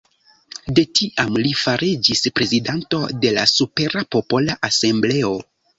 [0.77, 5.37] De tiam li fariĝis prezidanto de la Supera Popola Asembleo.